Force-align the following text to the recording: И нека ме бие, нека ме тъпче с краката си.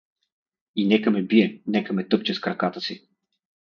И 0.77 0.85
нека 0.93 1.11
ме 1.15 1.23
бие, 1.35 1.53
нека 1.79 1.93
ме 2.01 2.07
тъпче 2.09 2.33
с 2.41 2.49
краката 2.49 2.81
си. 2.91 3.03